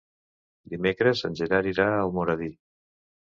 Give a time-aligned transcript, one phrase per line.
[0.71, 2.49] Dimecres en Gerard irà a Almoradí.